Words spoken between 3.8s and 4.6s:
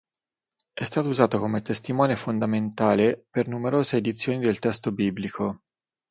edizioni del